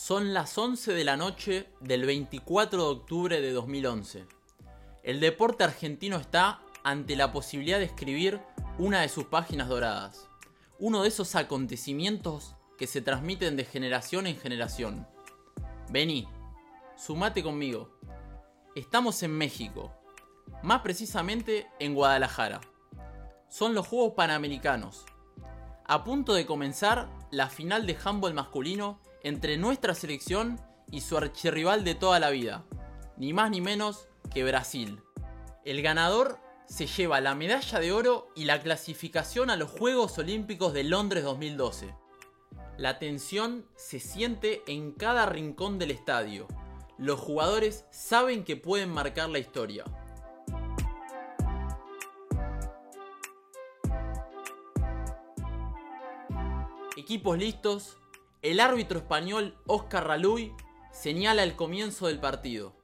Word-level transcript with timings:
Son 0.00 0.32
las 0.32 0.56
11 0.56 0.92
de 0.92 1.02
la 1.02 1.16
noche 1.16 1.66
del 1.80 2.06
24 2.06 2.84
de 2.84 2.88
octubre 2.88 3.40
de 3.40 3.50
2011. 3.50 4.26
El 5.02 5.18
deporte 5.18 5.64
argentino 5.64 6.18
está 6.18 6.60
ante 6.84 7.16
la 7.16 7.32
posibilidad 7.32 7.80
de 7.80 7.86
escribir 7.86 8.40
una 8.78 9.00
de 9.00 9.08
sus 9.08 9.24
páginas 9.24 9.66
doradas. 9.68 10.28
Uno 10.78 11.02
de 11.02 11.08
esos 11.08 11.34
acontecimientos 11.34 12.54
que 12.78 12.86
se 12.86 13.02
transmiten 13.02 13.56
de 13.56 13.64
generación 13.64 14.28
en 14.28 14.38
generación. 14.38 15.04
Vení, 15.90 16.28
sumate 16.96 17.42
conmigo. 17.42 17.90
Estamos 18.76 19.20
en 19.24 19.32
México, 19.32 19.92
más 20.62 20.80
precisamente 20.82 21.66
en 21.80 21.96
Guadalajara. 21.96 22.60
Son 23.48 23.74
los 23.74 23.88
Juegos 23.88 24.14
Panamericanos. 24.14 25.04
A 25.84 26.04
punto 26.04 26.34
de 26.34 26.46
comenzar 26.46 27.10
la 27.32 27.48
final 27.48 27.84
de 27.84 27.98
handball 28.04 28.32
masculino 28.32 29.00
entre 29.22 29.56
nuestra 29.56 29.94
selección 29.94 30.60
y 30.90 31.00
su 31.00 31.16
archirrival 31.16 31.84
de 31.84 31.94
toda 31.94 32.18
la 32.18 32.30
vida, 32.30 32.64
ni 33.16 33.32
más 33.32 33.50
ni 33.50 33.60
menos 33.60 34.08
que 34.32 34.44
Brasil. 34.44 35.00
El 35.64 35.82
ganador 35.82 36.38
se 36.66 36.86
lleva 36.86 37.20
la 37.20 37.34
medalla 37.34 37.80
de 37.80 37.92
oro 37.92 38.28
y 38.34 38.44
la 38.44 38.60
clasificación 38.62 39.50
a 39.50 39.56
los 39.56 39.70
Juegos 39.70 40.18
Olímpicos 40.18 40.72
de 40.72 40.84
Londres 40.84 41.24
2012. 41.24 41.94
La 42.76 42.98
tensión 42.98 43.66
se 43.74 44.00
siente 44.00 44.62
en 44.66 44.92
cada 44.92 45.26
rincón 45.26 45.78
del 45.78 45.90
estadio. 45.90 46.46
Los 46.96 47.18
jugadores 47.18 47.86
saben 47.90 48.44
que 48.44 48.56
pueden 48.56 48.90
marcar 48.90 49.30
la 49.30 49.38
historia. 49.38 49.84
Equipos 56.96 57.38
listos, 57.38 57.96
el 58.42 58.60
árbitro 58.60 58.98
español 58.98 59.58
Oscar 59.66 60.06
Raluy 60.06 60.54
señala 60.92 61.42
el 61.42 61.56
comienzo 61.56 62.06
del 62.06 62.20
partido. 62.20 62.76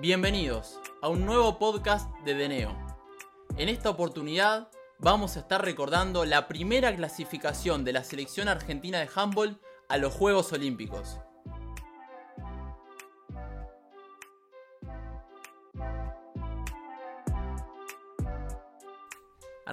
Bienvenidos 0.00 0.80
a 1.00 1.08
un 1.08 1.24
nuevo 1.24 1.58
podcast 1.58 2.12
de 2.24 2.34
Deneo. 2.34 2.76
En 3.56 3.68
esta 3.68 3.90
oportunidad 3.90 4.68
vamos 4.98 5.36
a 5.36 5.40
estar 5.40 5.64
recordando 5.64 6.24
la 6.24 6.48
primera 6.48 6.94
clasificación 6.94 7.84
de 7.84 7.92
la 7.92 8.02
selección 8.02 8.48
argentina 8.48 8.98
de 8.98 9.08
handball 9.14 9.60
a 9.88 9.98
los 9.98 10.12
Juegos 10.12 10.52
Olímpicos. 10.52 11.20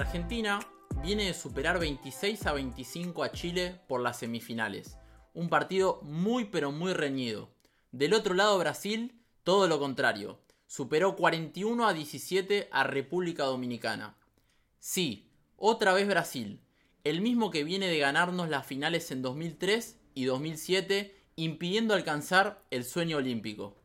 Argentina 0.02 0.60
viene 1.04 1.26
de 1.26 1.34
superar 1.36 1.80
26 1.80 2.48
a 2.48 2.54
25 2.54 3.24
a 3.24 3.32
Chile 3.32 3.80
por 3.88 4.02
las 4.02 4.18
semifinales. 4.18 4.98
Un 5.36 5.48
partido 5.48 6.02
muy 6.02 6.46
pero 6.46 6.72
muy 6.72 6.94
reñido. 6.94 7.52
Del 7.92 8.16
otro 8.16 8.34
lado 8.34 8.58
Brasil, 8.58 9.22
todo 9.44 9.68
lo 9.68 9.78
contrario. 9.78 10.42
Superó 10.66 11.16
41 11.16 11.88
a 11.88 11.94
17 11.94 12.68
a 12.72 12.84
República 12.84 13.44
Dominicana. 13.44 14.18
Sí, 14.80 15.30
otra 15.56 15.94
vez 15.94 16.08
Brasil. 16.08 16.64
El 17.04 17.22
mismo 17.22 17.52
que 17.52 17.64
viene 17.64 17.88
de 17.88 18.00
ganarnos 18.00 18.50
las 18.50 18.66
finales 18.66 19.12
en 19.12 19.22
2003 19.22 20.00
y 20.16 20.26
2007, 20.26 21.16
impidiendo 21.36 21.94
alcanzar 21.94 22.64
el 22.72 22.86
sueño 22.86 23.18
olímpico. 23.18 23.78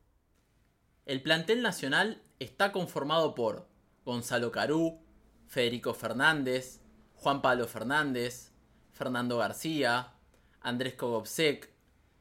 El 1.04 1.22
plantel 1.22 1.60
nacional 1.60 2.22
está 2.38 2.72
conformado 2.72 3.34
por 3.34 3.68
Gonzalo 4.06 4.50
Carú, 4.50 5.05
Federico 5.46 5.94
Fernández, 5.94 6.80
Juan 7.14 7.42
Pablo 7.42 7.66
Fernández, 7.66 8.52
Fernando 8.92 9.38
García, 9.38 10.12
Andrés 10.60 10.94
Kogobsek, 10.94 11.70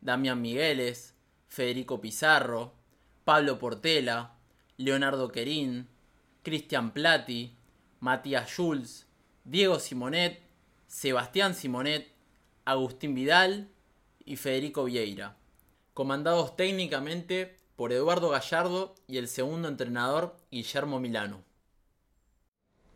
Damián 0.01 0.41
Migueles, 0.41 1.15
Federico 1.47 2.01
Pizarro, 2.01 2.73
Pablo 3.23 3.57
Portela, 3.59 4.35
Leonardo 4.77 5.31
Querín, 5.31 5.87
Cristian 6.43 6.91
Plati, 6.91 7.55
Matías 7.99 8.49
Schulz, 8.49 9.07
Diego 9.43 9.79
Simonet, 9.79 10.41
Sebastián 10.87 11.55
Simonet, 11.55 12.11
Agustín 12.65 13.15
Vidal 13.15 13.69
y 14.25 14.35
Federico 14.35 14.83
Vieira, 14.83 15.37
comandados 15.93 16.55
técnicamente 16.55 17.59
por 17.75 17.91
Eduardo 17.91 18.29
Gallardo 18.29 18.95
y 19.07 19.17
el 19.17 19.27
segundo 19.27 19.67
entrenador 19.67 20.37
Guillermo 20.51 20.99
Milano. 20.99 21.43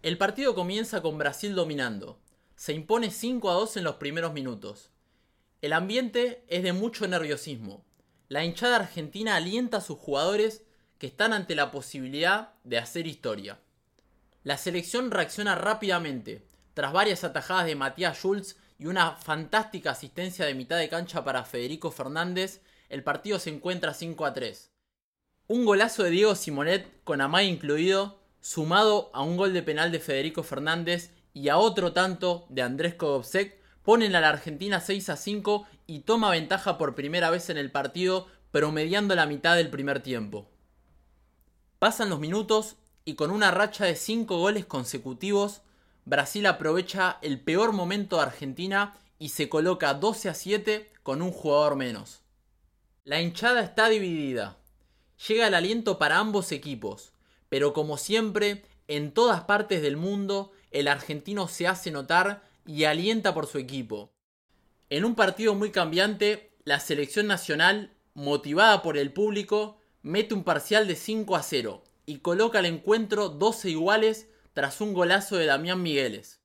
El 0.01 0.17
partido 0.17 0.55
comienza 0.55 1.01
con 1.01 1.17
Brasil 1.17 1.55
dominando. 1.55 2.21
Se 2.55 2.71
impone 2.71 3.11
5 3.11 3.51
a 3.51 3.53
2 3.55 3.77
en 3.77 3.83
los 3.83 3.95
primeros 3.95 4.31
minutos. 4.31 4.91
El 5.61 5.73
ambiente 5.73 6.45
es 6.47 6.63
de 6.63 6.71
mucho 6.71 7.05
nerviosismo. 7.05 7.83
La 8.29 8.45
hinchada 8.45 8.77
argentina 8.77 9.35
alienta 9.35 9.77
a 9.77 9.81
sus 9.81 9.99
jugadores 9.99 10.63
que 10.99 11.07
están 11.07 11.33
ante 11.33 11.53
la 11.53 11.69
posibilidad 11.69 12.53
de 12.63 12.77
hacer 12.77 13.07
historia. 13.07 13.59
La 14.43 14.57
selección 14.57 15.11
reacciona 15.11 15.55
rápidamente. 15.55 16.47
Tras 16.75 16.93
varias 16.93 17.25
atajadas 17.25 17.65
de 17.65 17.75
Matías 17.75 18.17
Schulz 18.17 18.55
y 18.77 18.85
una 18.85 19.17
fantástica 19.17 19.91
asistencia 19.91 20.45
de 20.45 20.53
mitad 20.53 20.77
de 20.77 20.87
cancha 20.87 21.25
para 21.25 21.43
Federico 21.43 21.91
Fernández, 21.91 22.61
el 22.87 23.03
partido 23.03 23.37
se 23.37 23.49
encuentra 23.49 23.93
5 23.93 24.25
a 24.25 24.33
3. 24.33 24.71
Un 25.47 25.65
golazo 25.65 26.03
de 26.03 26.11
Diego 26.11 26.35
Simonet, 26.35 27.03
con 27.03 27.19
Amay 27.19 27.49
incluido, 27.49 28.18
sumado 28.41 29.09
a 29.13 29.21
un 29.21 29.37
gol 29.37 29.53
de 29.53 29.63
penal 29.63 29.91
de 29.91 29.99
Federico 29.99 30.43
Fernández 30.43 31.11
y 31.33 31.49
a 31.49 31.57
otro 31.57 31.93
tanto 31.93 32.45
de 32.49 32.61
Andrés 32.61 32.95
Kogobsek, 32.95 33.59
ponen 33.83 34.15
a 34.15 34.21
la 34.21 34.29
Argentina 34.29 34.79
6 34.79 35.09
a 35.09 35.15
5 35.15 35.65
y 35.87 35.99
toma 36.01 36.31
ventaja 36.31 36.77
por 36.77 36.95
primera 36.95 37.29
vez 37.29 37.49
en 37.49 37.57
el 37.57 37.71
partido, 37.71 38.27
promediando 38.51 39.15
la 39.15 39.25
mitad 39.25 39.55
del 39.55 39.69
primer 39.69 40.01
tiempo. 40.01 40.47
Pasan 41.79 42.09
los 42.09 42.19
minutos 42.19 42.75
y 43.05 43.15
con 43.15 43.31
una 43.31 43.51
racha 43.51 43.85
de 43.85 43.95
5 43.95 44.37
goles 44.37 44.65
consecutivos, 44.65 45.61
Brasil 46.05 46.45
aprovecha 46.45 47.19
el 47.21 47.39
peor 47.39 47.71
momento 47.71 48.17
de 48.17 48.23
Argentina 48.23 48.95
y 49.17 49.29
se 49.29 49.49
coloca 49.49 49.93
12 49.93 50.29
a 50.29 50.33
7 50.33 50.91
con 51.03 51.21
un 51.21 51.31
jugador 51.31 51.75
menos. 51.75 52.21
La 53.03 53.21
hinchada 53.21 53.61
está 53.61 53.89
dividida. 53.89 54.57
Llega 55.27 55.47
el 55.47 55.55
aliento 55.55 55.97
para 55.97 56.17
ambos 56.17 56.51
equipos, 56.51 57.13
pero 57.49 57.73
como 57.73 57.97
siempre, 57.97 58.63
en 58.87 59.11
todas 59.11 59.41
partes 59.41 59.81
del 59.81 59.97
mundo, 59.97 60.51
el 60.71 60.87
argentino 60.87 61.47
se 61.47 61.67
hace 61.67 61.91
notar 61.91 62.47
y 62.65 62.85
alienta 62.85 63.33
por 63.33 63.47
su 63.47 63.57
equipo. 63.57 64.13
En 64.89 65.05
un 65.05 65.15
partido 65.15 65.55
muy 65.55 65.71
cambiante, 65.71 66.51
la 66.63 66.79
selección 66.79 67.27
nacional, 67.27 67.93
motivada 68.13 68.81
por 68.81 68.97
el 68.97 69.11
público, 69.13 69.79
mete 70.01 70.33
un 70.33 70.43
parcial 70.43 70.87
de 70.87 70.95
5 70.95 71.35
a 71.35 71.43
0 71.43 71.83
y 72.05 72.19
coloca 72.19 72.59
el 72.59 72.65
encuentro 72.65 73.29
12 73.29 73.69
iguales 73.69 74.27
tras 74.53 74.81
un 74.81 74.93
golazo 74.93 75.37
de 75.37 75.45
Damián 75.45 75.81
Migueles. 75.81 76.41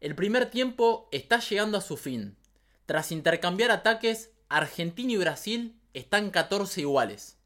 El 0.00 0.14
primer 0.14 0.50
tiempo 0.50 1.08
está 1.12 1.40
llegando 1.40 1.78
a 1.78 1.82
su 1.82 1.96
fin. 1.96 2.36
Tras 2.86 3.12
intercambiar 3.12 3.70
ataques, 3.70 4.30
Argentina 4.48 5.12
y 5.12 5.16
Brasil 5.16 5.80
están 5.94 6.30
14 6.30 6.82
iguales. 6.82 7.39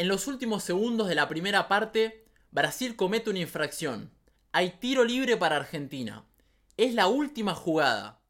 En 0.00 0.08
los 0.08 0.28
últimos 0.28 0.64
segundos 0.64 1.08
de 1.08 1.14
la 1.14 1.28
primera 1.28 1.68
parte, 1.68 2.24
Brasil 2.52 2.96
comete 2.96 3.28
una 3.28 3.40
infracción. 3.40 4.10
Hay 4.50 4.70
tiro 4.80 5.04
libre 5.04 5.36
para 5.36 5.56
Argentina. 5.56 6.24
Es 6.78 6.94
la 6.94 7.06
última 7.06 7.54
jugada. 7.54 8.22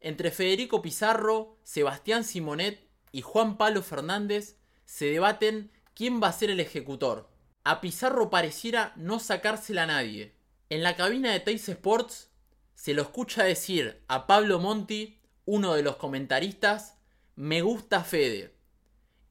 Entre 0.00 0.30
Federico 0.30 0.82
Pizarro, 0.82 1.56
Sebastián 1.62 2.24
Simonet 2.24 2.90
y 3.10 3.22
Juan 3.22 3.56
Pablo 3.56 3.80
Fernández 3.80 4.58
se 4.84 5.06
debaten 5.06 5.70
quién 5.94 6.22
va 6.22 6.28
a 6.28 6.34
ser 6.34 6.50
el 6.50 6.60
ejecutor. 6.60 7.30
A 7.64 7.80
Pizarro 7.80 8.28
pareciera 8.28 8.92
no 8.96 9.18
sacársela 9.18 9.84
a 9.84 9.86
nadie. 9.86 10.34
En 10.68 10.82
la 10.82 10.94
cabina 10.94 11.32
de 11.32 11.40
Teis 11.40 11.70
Sports 11.70 12.28
se 12.74 12.92
lo 12.92 13.00
escucha 13.00 13.44
decir 13.44 14.02
a 14.08 14.26
Pablo 14.26 14.58
Monti, 14.58 15.22
uno 15.46 15.72
de 15.72 15.84
los 15.84 15.96
comentaristas, 15.96 16.98
me 17.34 17.62
gusta 17.62 18.04
Fede. 18.04 18.54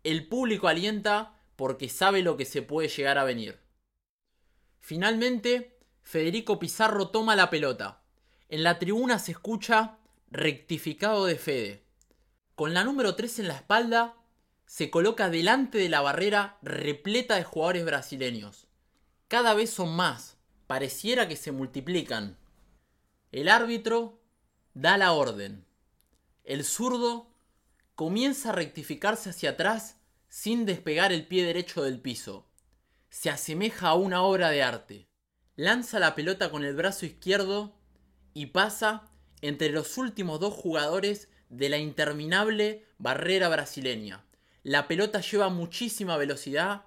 El 0.03 0.27
público 0.27 0.67
alienta 0.67 1.37
porque 1.61 1.89
sabe 1.89 2.23
lo 2.23 2.37
que 2.37 2.45
se 2.45 2.63
puede 2.63 2.87
llegar 2.87 3.19
a 3.19 3.23
venir. 3.23 3.59
Finalmente, 4.79 5.77
Federico 6.01 6.57
Pizarro 6.57 7.09
toma 7.09 7.35
la 7.35 7.51
pelota. 7.51 8.01
En 8.49 8.63
la 8.63 8.79
tribuna 8.79 9.19
se 9.19 9.33
escucha 9.33 9.99
rectificado 10.31 11.27
de 11.27 11.35
Fede. 11.35 11.85
Con 12.55 12.73
la 12.73 12.83
número 12.83 13.13
3 13.13 13.37
en 13.41 13.47
la 13.47 13.57
espalda, 13.57 14.17
se 14.65 14.89
coloca 14.89 15.29
delante 15.29 15.77
de 15.77 15.87
la 15.87 16.01
barrera 16.01 16.57
repleta 16.63 17.35
de 17.35 17.43
jugadores 17.43 17.85
brasileños. 17.85 18.65
Cada 19.27 19.53
vez 19.53 19.69
son 19.69 19.95
más, 19.95 20.37
pareciera 20.65 21.27
que 21.27 21.35
se 21.35 21.51
multiplican. 21.51 22.39
El 23.31 23.49
árbitro 23.49 24.19
da 24.73 24.97
la 24.97 25.11
orden. 25.11 25.63
El 26.43 26.63
zurdo 26.65 27.29
comienza 27.93 28.49
a 28.49 28.53
rectificarse 28.53 29.29
hacia 29.29 29.51
atrás 29.51 30.00
sin 30.31 30.65
despegar 30.65 31.11
el 31.11 31.27
pie 31.27 31.45
derecho 31.45 31.83
del 31.83 31.99
piso. 31.99 32.47
se 33.09 33.29
asemeja 33.29 33.89
a 33.89 33.95
una 33.95 34.23
obra 34.23 34.49
de 34.49 34.63
arte. 34.63 35.09
Lanza 35.57 35.99
la 35.99 36.15
pelota 36.15 36.49
con 36.49 36.63
el 36.63 36.73
brazo 36.73 37.05
izquierdo 37.05 37.77
y 38.33 38.45
pasa 38.45 39.11
entre 39.41 39.69
los 39.71 39.97
últimos 39.97 40.39
dos 40.39 40.53
jugadores 40.53 41.27
de 41.49 41.67
la 41.67 41.77
interminable 41.77 42.85
barrera 42.97 43.49
brasileña. 43.49 44.23
La 44.63 44.87
pelota 44.87 45.19
lleva 45.19 45.49
muchísima 45.49 46.15
velocidad 46.15 46.85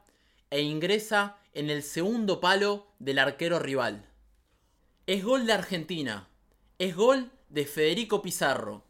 e 0.49 0.63
ingresa 0.63 1.37
en 1.53 1.69
el 1.69 1.83
segundo 1.83 2.41
palo 2.41 2.95
del 2.99 3.19
arquero 3.19 3.59
rival. 3.59 4.09
Es 5.07 5.23
gol 5.23 5.45
de 5.45 5.53
Argentina. 5.53 6.31
Es 6.79 6.97
gol 6.97 7.31
de 7.51 7.67
Federico 7.67 8.23
Pizarro. 8.23 8.87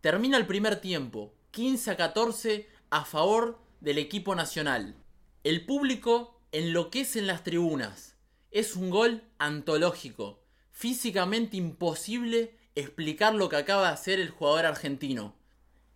Termina 0.00 0.38
el 0.38 0.46
primer 0.46 0.80
tiempo, 0.80 1.34
15 1.50 1.90
a 1.90 1.96
14 1.98 2.68
a 2.88 3.04
favor 3.04 3.67
del 3.80 3.98
equipo 3.98 4.34
nacional. 4.34 4.96
El 5.44 5.64
público 5.64 6.40
enloquece 6.52 7.18
en 7.18 7.26
las 7.26 7.44
tribunas. 7.44 8.16
Es 8.50 8.76
un 8.76 8.90
gol 8.90 9.22
antológico. 9.38 10.42
Físicamente 10.70 11.56
imposible 11.56 12.56
explicar 12.74 13.34
lo 13.34 13.48
que 13.48 13.56
acaba 13.56 13.88
de 13.88 13.94
hacer 13.94 14.20
el 14.20 14.30
jugador 14.30 14.66
argentino. 14.66 15.36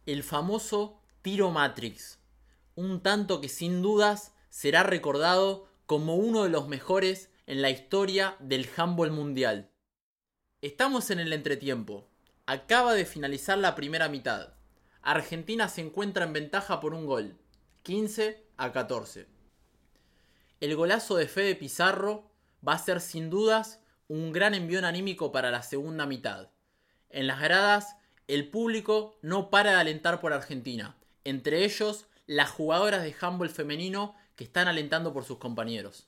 El 0.07 0.23
famoso 0.23 1.01
tiro 1.23 1.51
Matrix. 1.51 2.19
Un 2.75 3.03
tanto 3.03 3.41
que 3.41 3.49
sin 3.49 3.83
dudas 3.83 4.35
será 4.49 4.83
recordado 4.83 5.69
como 5.87 6.17
uno 6.17 6.43
de 6.45 6.51
los 6.51 6.69
mejores 6.69 7.31
en 7.47 7.63
la 7.63 7.71
historia 7.71 8.37
del 8.41 8.69
handball 8.77 9.11
mundial. 9.11 9.71
Estamos 10.61 11.11
en 11.11 11.19
el 11.19 11.33
entretiempo. 11.33 12.09
Acaba 12.47 12.95
de 12.95 13.05
finalizar 13.05 13.59
la 13.59 13.75
primera 13.75 14.09
mitad. 14.09 14.55
Argentina 15.03 15.69
se 15.69 15.81
encuentra 15.81 16.25
en 16.25 16.33
ventaja 16.33 16.81
por 16.81 16.95
un 16.95 17.07
gol, 17.07 17.37
15 17.83 18.47
a 18.59 18.71
14. 18.71 19.27
El 20.61 20.77
golazo 20.77 21.17
de 21.17 21.27
Fede 21.27 21.57
Pizarro 21.57 22.31
va 22.67 22.75
a 22.75 22.79
ser 22.79 23.01
sin 23.01 23.29
dudas 23.29 23.81
un 24.07 24.31
gran 24.31 24.55
envío 24.55 24.87
anímico 24.87 25.33
para 25.33 25.51
la 25.51 25.65
segunda 25.65 26.07
mitad. 26.07 26.51
En 27.11 27.27
las 27.27 27.41
gradas, 27.41 27.97
el 28.29 28.49
público 28.49 29.19
no 29.21 29.51
para 29.51 29.73
de 29.73 29.81
alentar 29.81 30.21
por 30.21 30.33
Argentina, 30.33 30.97
entre 31.25 31.65
ellos 31.65 32.07
las 32.27 32.51
jugadoras 32.51 33.03
de 33.03 33.17
handball 33.21 33.51
femenino 33.51 34.15
que 34.37 34.45
están 34.45 34.69
alentando 34.69 35.13
por 35.13 35.25
sus 35.25 35.39
compañeros. 35.39 36.07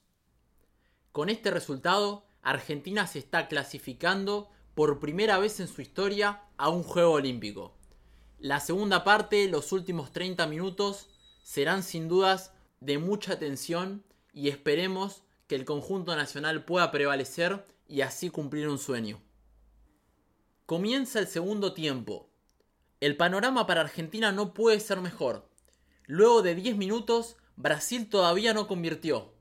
Con 1.10 1.28
este 1.28 1.50
resultado, 1.50 2.24
Argentina 2.42 3.08
se 3.08 3.18
está 3.18 3.48
clasificando 3.48 4.48
por 4.76 5.00
primera 5.00 5.38
vez 5.38 5.58
en 5.58 5.66
su 5.66 5.82
historia 5.82 6.42
a 6.56 6.68
un 6.68 6.84
Juego 6.84 7.14
Olímpico. 7.14 7.74
La 8.38 8.60
segunda 8.60 9.02
parte, 9.02 9.48
los 9.48 9.72
últimos 9.72 10.12
30 10.12 10.46
minutos, 10.46 11.08
serán 11.44 11.82
sin 11.82 12.08
dudas 12.08 12.52
de 12.80 12.98
mucha 12.98 13.38
tensión 13.38 14.02
y 14.32 14.48
esperemos 14.48 15.22
que 15.46 15.54
el 15.54 15.64
conjunto 15.64 16.16
nacional 16.16 16.64
pueda 16.64 16.90
prevalecer 16.90 17.64
y 17.86 18.00
así 18.00 18.30
cumplir 18.30 18.66
un 18.68 18.78
sueño. 18.78 19.20
Comienza 20.66 21.20
el 21.20 21.28
segundo 21.28 21.74
tiempo. 21.74 22.30
El 23.00 23.18
panorama 23.18 23.66
para 23.66 23.82
Argentina 23.82 24.32
no 24.32 24.54
puede 24.54 24.80
ser 24.80 25.02
mejor. 25.02 25.50
Luego 26.06 26.40
de 26.40 26.54
10 26.54 26.76
minutos, 26.78 27.36
Brasil 27.56 28.08
todavía 28.08 28.54
no 28.54 28.66
convirtió. 28.66 29.34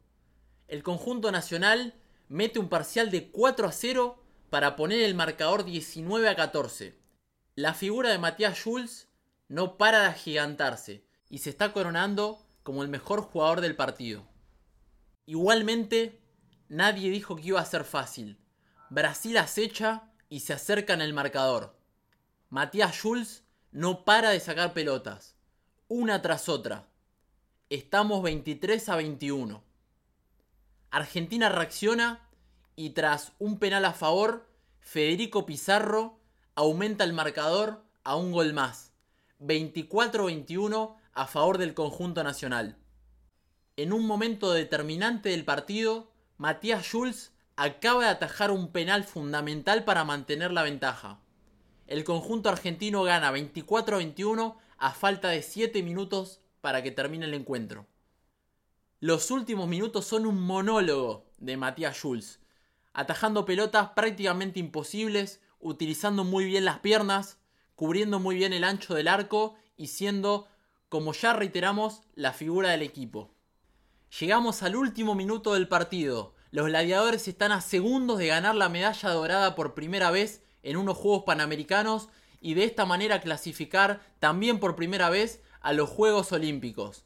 El 0.67 0.83
conjunto 0.83 1.31
nacional 1.31 1.95
mete 2.27 2.59
un 2.59 2.67
parcial 2.67 3.11
de 3.11 3.31
4 3.31 3.67
a 3.67 3.71
0 3.71 4.19
para 4.49 4.75
poner 4.75 4.99
el 5.03 5.15
marcador 5.15 5.63
19 5.63 6.27
a 6.27 6.35
14. 6.35 6.99
La 7.55 7.73
figura 7.73 8.09
de 8.09 8.17
Matías 8.17 8.57
Schulz 8.57 9.07
no 9.47 9.77
para 9.77 10.01
de 10.01 10.07
agigantarse 10.07 11.05
y 11.29 11.39
se 11.39 11.49
está 11.49 11.73
coronando 11.73 12.39
como 12.63 12.83
el 12.83 12.89
mejor 12.89 13.21
jugador 13.21 13.61
del 13.61 13.75
partido. 13.75 14.25
Igualmente, 15.25 16.21
nadie 16.69 17.09
dijo 17.09 17.35
que 17.35 17.47
iba 17.47 17.59
a 17.59 17.65
ser 17.65 17.83
fácil. 17.83 18.37
Brasil 18.89 19.37
acecha 19.37 20.11
y 20.29 20.41
se 20.41 20.53
acerca 20.53 20.93
en 20.93 21.01
el 21.01 21.13
marcador. 21.13 21.77
Matías 22.49 22.93
Schulz 22.95 23.43
no 23.71 24.05
para 24.05 24.29
de 24.29 24.39
sacar 24.39 24.73
pelotas, 24.73 25.35
una 25.87 26.21
tras 26.21 26.47
otra. 26.49 26.87
Estamos 27.69 28.21
23 28.21 28.89
a 28.89 28.95
21. 28.95 29.63
Argentina 30.91 31.49
reacciona 31.49 32.29
y 32.75 32.91
tras 32.91 33.33
un 33.39 33.57
penal 33.57 33.85
a 33.85 33.93
favor, 33.93 34.47
Federico 34.79 35.45
Pizarro 35.45 36.19
aumenta 36.55 37.03
el 37.03 37.13
marcador 37.13 37.83
a 38.03 38.15
un 38.15 38.31
gol 38.31 38.53
más. 38.53 38.91
24-21 39.39 40.95
a 41.13 41.27
favor 41.27 41.57
del 41.57 41.73
conjunto 41.73 42.23
nacional. 42.23 42.77
En 43.75 43.93
un 43.93 44.05
momento 44.05 44.51
determinante 44.51 45.29
del 45.29 45.45
partido, 45.45 46.11
Matías 46.37 46.85
Schulz 46.85 47.31
acaba 47.55 48.03
de 48.03 48.09
atajar 48.09 48.51
un 48.51 48.71
penal 48.71 49.03
fundamental 49.03 49.83
para 49.83 50.03
mantener 50.03 50.51
la 50.51 50.63
ventaja. 50.63 51.19
El 51.87 52.03
conjunto 52.03 52.49
argentino 52.49 53.03
gana 53.03 53.31
24-21 53.31 54.55
a 54.77 54.91
falta 54.91 55.29
de 55.29 55.41
7 55.41 55.83
minutos 55.83 56.41
para 56.61 56.81
que 56.81 56.91
termine 56.91 57.25
el 57.25 57.33
encuentro. 57.33 57.87
Los 58.99 59.31
últimos 59.31 59.67
minutos 59.67 60.05
son 60.05 60.25
un 60.25 60.39
monólogo 60.39 61.25
de 61.37 61.57
Matías 61.57 61.97
Schulz, 61.97 62.39
atajando 62.93 63.45
pelotas 63.45 63.89
prácticamente 63.89 64.59
imposibles, 64.59 65.41
utilizando 65.59 66.23
muy 66.23 66.45
bien 66.45 66.65
las 66.65 66.79
piernas, 66.79 67.37
cubriendo 67.75 68.19
muy 68.19 68.35
bien 68.35 68.53
el 68.53 68.63
ancho 68.63 68.93
del 68.93 69.07
arco 69.07 69.55
y 69.75 69.87
siendo, 69.87 70.47
como 70.93 71.13
ya 71.13 71.33
reiteramos, 71.33 72.03
la 72.13 72.33
figura 72.33 72.69
del 72.69 72.83
equipo. 72.83 73.33
Llegamos 74.19 74.61
al 74.61 74.75
último 74.75 75.15
minuto 75.15 75.55
del 75.55 75.67
partido. 75.67 76.35
Los 76.51 76.67
gladiadores 76.67 77.27
están 77.27 77.51
a 77.51 77.61
segundos 77.61 78.19
de 78.19 78.27
ganar 78.27 78.53
la 78.53 78.69
medalla 78.69 79.09
dorada 79.09 79.55
por 79.55 79.73
primera 79.73 80.11
vez 80.11 80.43
en 80.61 80.77
unos 80.77 80.95
Juegos 80.95 81.23
Panamericanos 81.23 82.09
y 82.41 82.53
de 82.53 82.65
esta 82.65 82.85
manera 82.85 83.21
clasificar 83.21 84.01
también 84.19 84.59
por 84.59 84.75
primera 84.75 85.09
vez 85.09 85.41
a 85.61 85.73
los 85.73 85.89
Juegos 85.89 86.31
Olímpicos. 86.31 87.05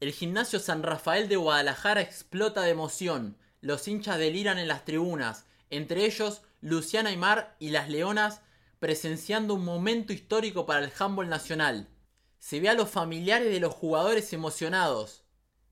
El 0.00 0.12
gimnasio 0.12 0.58
San 0.58 0.82
Rafael 0.82 1.28
de 1.28 1.36
Guadalajara 1.36 2.00
explota 2.00 2.62
de 2.62 2.70
emoción. 2.70 3.36
Los 3.60 3.88
hinchas 3.88 4.16
deliran 4.16 4.58
en 4.58 4.68
las 4.68 4.86
tribunas, 4.86 5.44
entre 5.68 6.06
ellos 6.06 6.40
Luciana 6.62 7.10
Aymar 7.10 7.56
y 7.58 7.72
las 7.72 7.90
Leonas 7.90 8.40
presenciando 8.78 9.52
un 9.52 9.66
momento 9.66 10.14
histórico 10.14 10.64
para 10.64 10.82
el 10.82 10.90
handball 10.98 11.28
nacional. 11.28 11.88
Se 12.42 12.58
ve 12.58 12.68
a 12.68 12.74
los 12.74 12.90
familiares 12.90 13.52
de 13.52 13.60
los 13.60 13.72
jugadores 13.72 14.32
emocionados. 14.32 15.22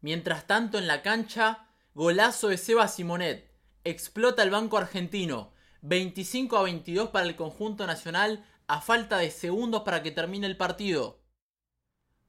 Mientras 0.02 0.46
tanto, 0.46 0.78
en 0.78 0.86
la 0.86 1.02
cancha, 1.02 1.66
golazo 1.94 2.46
de 2.46 2.58
Seba 2.58 2.86
Simonet. 2.86 3.50
Explota 3.82 4.44
el 4.44 4.50
banco 4.50 4.78
argentino. 4.78 5.52
25 5.82 6.56
a 6.56 6.62
22 6.62 7.10
para 7.10 7.26
el 7.26 7.34
conjunto 7.34 7.88
nacional 7.88 8.46
a 8.68 8.80
falta 8.80 9.18
de 9.18 9.32
segundos 9.32 9.82
para 9.82 10.00
que 10.04 10.12
termine 10.12 10.46
el 10.46 10.56
partido. 10.56 11.24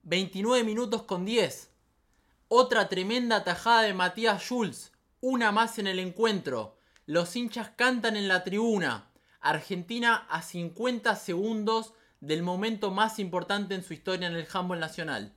29 0.02 0.64
minutos 0.64 1.04
con 1.04 1.24
10. 1.24 1.72
Otra 2.48 2.90
tremenda 2.90 3.44
tajada 3.44 3.84
de 3.84 3.94
Matías 3.94 4.42
Schulz. 4.42 4.92
Una 5.20 5.52
más 5.52 5.78
en 5.78 5.86
el 5.86 6.00
encuentro. 6.00 6.80
Los 7.06 7.36
hinchas 7.36 7.70
cantan 7.76 8.18
en 8.18 8.28
la 8.28 8.44
tribuna. 8.44 9.12
Argentina 9.40 10.26
a 10.32 10.42
50 10.42 11.16
segundos 11.16 11.94
del 12.22 12.44
momento 12.44 12.92
más 12.92 13.20
importante 13.20 13.76
en 13.76 13.84
su 13.84 13.94
historia 13.94 14.28
en 14.28 14.36
el 14.36 14.48
handball 14.54 14.80
nacional. 14.80 15.34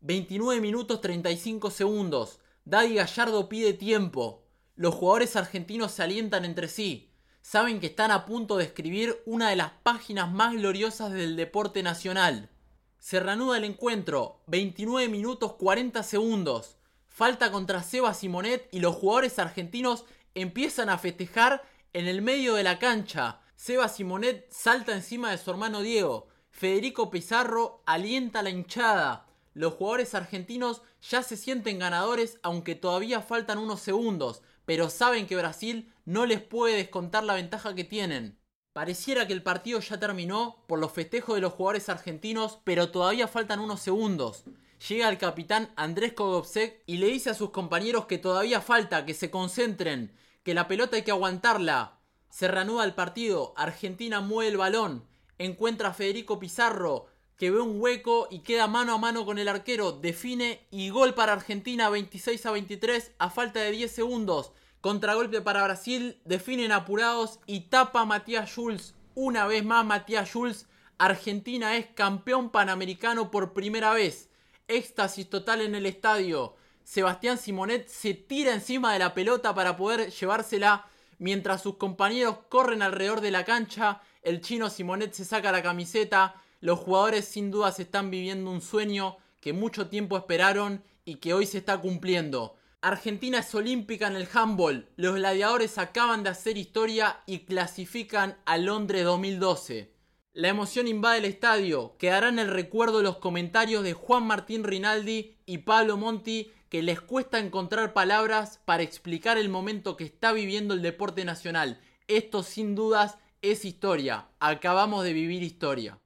29 0.00 0.60
minutos 0.60 1.00
35 1.00 1.70
segundos. 1.70 2.40
Daddy 2.64 2.94
Gallardo 2.94 3.48
pide 3.48 3.72
tiempo. 3.72 4.44
Los 4.74 4.96
jugadores 4.96 5.36
argentinos 5.36 5.92
se 5.92 6.02
alientan 6.02 6.44
entre 6.44 6.66
sí. 6.66 7.12
Saben 7.40 7.78
que 7.78 7.86
están 7.86 8.10
a 8.10 8.26
punto 8.26 8.56
de 8.56 8.64
escribir 8.64 9.22
una 9.26 9.50
de 9.50 9.56
las 9.56 9.70
páginas 9.84 10.30
más 10.30 10.54
gloriosas 10.54 11.12
del 11.12 11.36
deporte 11.36 11.84
nacional. 11.84 12.50
Se 12.98 13.20
reanuda 13.20 13.58
el 13.58 13.64
encuentro. 13.64 14.42
29 14.48 15.08
minutos 15.08 15.52
40 15.54 16.02
segundos. 16.02 16.78
Falta 17.06 17.52
contra 17.52 17.82
Seba 17.82 18.12
Simonet 18.12 18.68
y 18.72 18.80
los 18.80 18.96
jugadores 18.96 19.38
argentinos 19.38 20.04
empiezan 20.34 20.88
a 20.88 20.98
festejar 20.98 21.62
en 21.92 22.08
el 22.08 22.22
medio 22.22 22.54
de 22.54 22.64
la 22.64 22.80
cancha. 22.80 23.41
Seba 23.64 23.88
Simonet 23.88 24.50
salta 24.50 24.92
encima 24.92 25.30
de 25.30 25.38
su 25.38 25.48
hermano 25.48 25.82
Diego. 25.82 26.26
Federico 26.50 27.12
Pizarro 27.12 27.80
alienta 27.86 28.42
la 28.42 28.50
hinchada 28.50 29.28
los 29.54 29.74
jugadores 29.74 30.16
argentinos 30.16 30.82
ya 31.00 31.22
se 31.22 31.36
sienten 31.36 31.78
ganadores 31.78 32.40
aunque 32.42 32.74
todavía 32.74 33.20
faltan 33.20 33.58
unos 33.58 33.78
segundos, 33.78 34.42
pero 34.64 34.90
saben 34.90 35.28
que 35.28 35.36
Brasil 35.36 35.92
no 36.04 36.26
les 36.26 36.40
puede 36.40 36.74
descontar 36.74 37.22
la 37.22 37.34
ventaja 37.34 37.72
que 37.76 37.84
tienen. 37.84 38.36
Pareciera 38.72 39.28
que 39.28 39.32
el 39.32 39.44
partido 39.44 39.78
ya 39.78 40.00
terminó 40.00 40.64
por 40.66 40.80
los 40.80 40.90
festejos 40.90 41.36
de 41.36 41.42
los 41.42 41.52
jugadores 41.52 41.88
argentinos, 41.88 42.58
pero 42.64 42.90
todavía 42.90 43.28
faltan 43.28 43.60
unos 43.60 43.78
segundos. 43.78 44.42
Llega 44.88 45.08
el 45.08 45.18
capitán 45.18 45.70
Andrés 45.76 46.14
Kogobsek 46.14 46.82
y 46.86 46.96
le 46.96 47.06
dice 47.06 47.30
a 47.30 47.34
sus 47.34 47.50
compañeros 47.50 48.06
que 48.06 48.18
todavía 48.18 48.60
falta, 48.60 49.06
que 49.06 49.14
se 49.14 49.30
concentren, 49.30 50.12
que 50.42 50.52
la 50.52 50.66
pelota 50.66 50.96
hay 50.96 51.02
que 51.02 51.12
aguantarla. 51.12 52.01
Se 52.32 52.48
reanuda 52.48 52.84
el 52.86 52.94
partido, 52.94 53.52
Argentina 53.58 54.22
mueve 54.22 54.50
el 54.50 54.56
balón, 54.56 55.04
encuentra 55.36 55.90
a 55.90 55.92
Federico 55.92 56.38
Pizarro, 56.38 57.04
que 57.36 57.50
ve 57.50 57.60
un 57.60 57.78
hueco 57.78 58.26
y 58.30 58.38
queda 58.38 58.66
mano 58.66 58.94
a 58.94 58.98
mano 58.98 59.26
con 59.26 59.38
el 59.38 59.48
arquero, 59.48 59.92
define 59.92 60.66
y 60.70 60.88
gol 60.88 61.12
para 61.12 61.34
Argentina 61.34 61.90
26 61.90 62.46
a 62.46 62.52
23 62.52 63.12
a 63.18 63.28
falta 63.28 63.60
de 63.60 63.70
10 63.72 63.92
segundos. 63.92 64.52
Contragolpe 64.80 65.42
para 65.42 65.62
Brasil, 65.62 66.22
definen 66.24 66.72
apurados 66.72 67.38
y 67.44 67.68
tapa 67.68 68.06
Matías 68.06 68.48
Schulz. 68.48 68.94
Una 69.14 69.46
vez 69.46 69.62
más 69.62 69.84
Matías 69.84 70.30
Schulz, 70.30 70.64
Argentina 70.96 71.76
es 71.76 71.88
campeón 71.88 72.48
panamericano 72.48 73.30
por 73.30 73.52
primera 73.52 73.92
vez. 73.92 74.30
Éxtasis 74.68 75.28
total 75.28 75.60
en 75.60 75.74
el 75.74 75.84
estadio. 75.84 76.56
Sebastián 76.82 77.36
Simonet 77.36 77.88
se 77.88 78.14
tira 78.14 78.54
encima 78.54 78.94
de 78.94 79.00
la 79.00 79.12
pelota 79.12 79.54
para 79.54 79.76
poder 79.76 80.10
llevársela 80.10 80.86
mientras 81.22 81.62
sus 81.62 81.76
compañeros 81.76 82.38
corren 82.48 82.82
alrededor 82.82 83.20
de 83.20 83.30
la 83.30 83.44
cancha. 83.44 84.02
El 84.22 84.40
chino 84.40 84.68
Simonet 84.68 85.12
se 85.12 85.24
saca 85.24 85.52
la 85.52 85.62
camiseta. 85.62 86.34
Los 86.60 86.80
jugadores 86.80 87.26
sin 87.26 87.52
dudas 87.52 87.78
están 87.78 88.10
viviendo 88.10 88.50
un 88.50 88.60
sueño 88.60 89.18
que 89.40 89.52
mucho 89.52 89.86
tiempo 89.86 90.16
esperaron 90.16 90.82
y 91.04 91.16
que 91.16 91.32
hoy 91.32 91.46
se 91.46 91.58
está 91.58 91.78
cumpliendo. 91.78 92.56
Argentina 92.80 93.38
es 93.38 93.54
olímpica 93.54 94.08
en 94.08 94.16
el 94.16 94.28
handball. 94.34 94.88
Los 94.96 95.14
gladiadores 95.14 95.78
acaban 95.78 96.24
de 96.24 96.30
hacer 96.30 96.58
historia 96.58 97.20
y 97.26 97.44
clasifican 97.44 98.36
a 98.44 98.58
Londres 98.58 99.04
2012. 99.04 99.91
La 100.34 100.48
emoción 100.48 100.88
invade 100.88 101.18
el 101.18 101.26
estadio. 101.26 101.94
Quedará 101.98 102.30
en 102.30 102.38
el 102.38 102.48
recuerdo 102.48 103.02
los 103.02 103.18
comentarios 103.18 103.84
de 103.84 103.92
Juan 103.92 104.26
Martín 104.26 104.64
Rinaldi 104.64 105.36
y 105.44 105.58
Pablo 105.58 105.98
Monti 105.98 106.50
que 106.70 106.82
les 106.82 107.02
cuesta 107.02 107.38
encontrar 107.38 107.92
palabras 107.92 108.58
para 108.64 108.82
explicar 108.82 109.36
el 109.36 109.50
momento 109.50 109.94
que 109.94 110.04
está 110.04 110.32
viviendo 110.32 110.72
el 110.72 110.80
deporte 110.80 111.26
nacional. 111.26 111.82
Esto 112.08 112.42
sin 112.42 112.74
dudas 112.74 113.18
es 113.42 113.66
historia. 113.66 114.28
Acabamos 114.40 115.04
de 115.04 115.12
vivir 115.12 115.42
historia. 115.42 115.98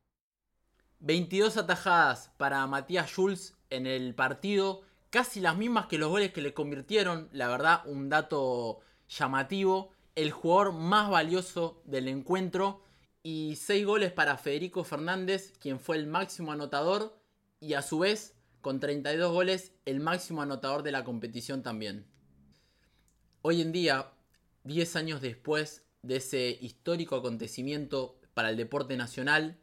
22 0.99 1.57
atajadas 1.57 2.33
para 2.37 2.67
Matías 2.67 3.09
Schulz 3.09 3.55
en 3.71 3.87
el 3.87 4.13
partido 4.17 4.83
casi 5.11 5.39
las 5.39 5.57
mismas 5.57 5.87
que 5.87 5.99
los 5.99 6.11
goles 6.11 6.33
que 6.33 6.43
le 6.43 6.53
convirtieron, 6.53 7.29
la 7.31 7.47
verdad 7.47 7.83
un 7.87 8.09
dato 8.09 8.81
llamativo, 9.09 9.93
el 10.17 10.33
jugador 10.33 10.73
más 10.73 11.11
valioso 11.11 11.81
del 11.85 12.09
encuentro 12.09 12.83
y 13.29 13.57
6 13.57 13.85
goles 13.85 14.13
para 14.13 14.39
Federico 14.39 14.85
Fernández, 14.85 15.53
quien 15.59 15.81
fue 15.81 15.97
el 15.97 16.07
máximo 16.07 16.53
anotador 16.53 17.19
y 17.59 17.75
a 17.75 17.83
su 17.83 17.99
vez 17.99 18.37
con 18.61 18.79
32 18.79 19.33
goles 19.33 19.73
el 19.85 19.99
máximo 19.99 20.43
anotador 20.43 20.85
de 20.85 20.93
la 20.93 21.03
competición 21.03 21.65
también. 21.65 22.07
Hoy 23.43 23.63
en 23.63 23.73
día, 23.73 24.13
10 24.63 24.95
años 24.95 25.21
después 25.23 25.85
de 26.03 26.19
ese 26.19 26.57
histórico 26.61 27.17
acontecimiento 27.17 28.17
para 28.33 28.51
el 28.51 28.57
deporte 28.57 28.97
nacional, 28.97 29.59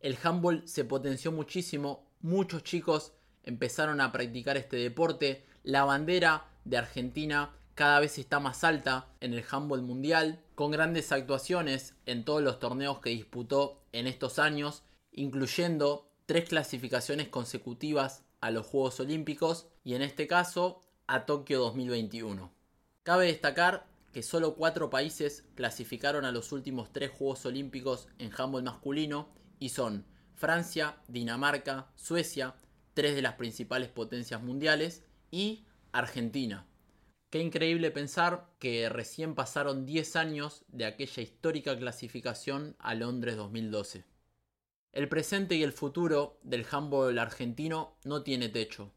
el 0.00 0.16
handball 0.22 0.66
se 0.66 0.86
potenció 0.86 1.32
muchísimo, 1.32 2.08
muchos 2.22 2.64
chicos 2.64 3.12
empezaron 3.42 4.00
a 4.00 4.10
practicar 4.10 4.56
este 4.56 4.78
deporte. 4.78 5.44
La 5.64 5.84
bandera 5.84 6.48
de 6.64 6.78
Argentina 6.78 7.54
cada 7.74 8.00
vez 8.00 8.16
está 8.16 8.40
más 8.40 8.64
alta 8.64 9.08
en 9.20 9.34
el 9.34 9.44
handball 9.50 9.82
mundial, 9.82 10.42
con 10.62 10.70
grandes 10.70 11.10
actuaciones 11.10 11.96
en 12.06 12.24
todos 12.24 12.40
los 12.40 12.60
torneos 12.60 13.00
que 13.00 13.10
disputó 13.10 13.82
en 13.90 14.06
estos 14.06 14.38
años, 14.38 14.84
incluyendo 15.10 16.08
tres 16.24 16.48
clasificaciones 16.48 17.26
consecutivas 17.26 18.22
a 18.40 18.52
los 18.52 18.64
Juegos 18.66 19.00
Olímpicos 19.00 19.66
y 19.82 19.94
en 19.94 20.02
este 20.02 20.28
caso 20.28 20.80
a 21.08 21.26
Tokio 21.26 21.58
2021. 21.58 22.52
Cabe 23.02 23.26
destacar 23.26 23.88
que 24.12 24.22
solo 24.22 24.54
cuatro 24.54 24.88
países 24.88 25.48
clasificaron 25.56 26.24
a 26.24 26.30
los 26.30 26.52
últimos 26.52 26.92
tres 26.92 27.10
Juegos 27.10 27.44
Olímpicos 27.44 28.06
en 28.20 28.30
handball 28.32 28.62
masculino 28.62 29.30
y 29.58 29.70
son 29.70 30.06
Francia, 30.36 30.96
Dinamarca, 31.08 31.90
Suecia, 31.96 32.54
tres 32.94 33.16
de 33.16 33.22
las 33.22 33.34
principales 33.34 33.88
potencias 33.88 34.40
mundiales, 34.40 35.02
y 35.32 35.64
Argentina. 35.90 36.68
Qué 37.32 37.38
increíble 37.38 37.90
pensar 37.90 38.46
que 38.58 38.90
recién 38.90 39.34
pasaron 39.34 39.86
10 39.86 40.16
años 40.16 40.66
de 40.68 40.84
aquella 40.84 41.22
histórica 41.22 41.74
clasificación 41.78 42.76
a 42.78 42.94
Londres 42.94 43.36
2012. 43.36 44.04
El 44.92 45.08
presente 45.08 45.54
y 45.54 45.62
el 45.62 45.72
futuro 45.72 46.38
del 46.42 46.66
handball 46.70 47.18
argentino 47.18 47.96
no 48.04 48.22
tiene 48.22 48.50
techo, 48.50 48.92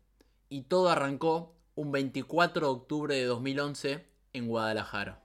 y 0.50 0.64
todo 0.64 0.90
arrancó 0.90 1.56
un 1.76 1.94
24 1.94 2.68
de 2.68 2.74
octubre 2.74 3.16
de 3.16 3.24
2011 3.24 4.06
en 4.34 4.48
Guadalajara. 4.50 5.24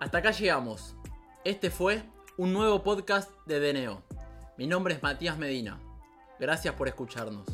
Hasta 0.00 0.18
acá 0.18 0.32
llegamos. 0.32 0.96
Este 1.46 1.70
fue 1.70 2.02
un 2.36 2.52
nuevo 2.52 2.82
podcast 2.82 3.30
de 3.46 3.58
Deneo. 3.58 4.02
Mi 4.58 4.66
nombre 4.66 4.92
es 4.92 5.02
Matías 5.02 5.38
Medina. 5.38 5.80
Gracias 6.38 6.74
por 6.74 6.86
escucharnos. 6.86 7.46